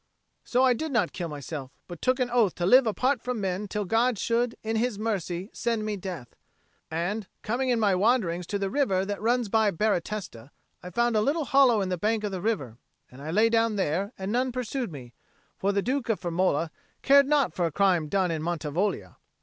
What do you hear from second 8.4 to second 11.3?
to the river that runs by Baratesta, I found a